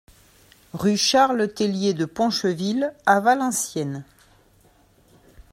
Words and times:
Rue 0.73 0.97
Ch 0.97 1.15
Theillier 1.53 1.93
de 1.93 2.05
Ponchevill 2.05 2.91
à 3.05 3.19
Valenciennes 3.19 4.03